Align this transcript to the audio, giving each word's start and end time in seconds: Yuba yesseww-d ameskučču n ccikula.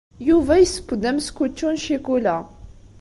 Yuba 0.29 0.53
yesseww-d 0.57 1.03
ameskučču 1.09 1.67
n 1.71 1.79
ccikula. 1.81 2.37